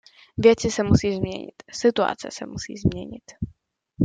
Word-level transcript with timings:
Věci 0.37 0.71
se 0.71 0.83
musí 0.83 1.15
změnit, 1.15 1.51
situace 1.71 2.27
se 2.31 2.45
musí 2.45 2.77
změnit! 2.77 3.23